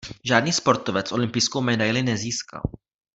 Žádný 0.25 0.51
sportovec 0.53 1.11
olympijskou 1.11 1.61
medaili 1.61 2.01
nezískal. 2.03 2.61